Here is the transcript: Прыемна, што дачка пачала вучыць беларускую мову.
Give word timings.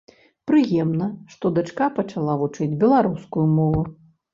Прыемна, 0.51 1.09
што 1.35 1.53
дачка 1.59 1.93
пачала 2.01 2.41
вучыць 2.43 2.73
беларускую 2.85 3.51
мову. 3.59 3.91